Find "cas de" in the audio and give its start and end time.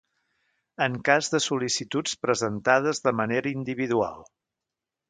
1.09-1.41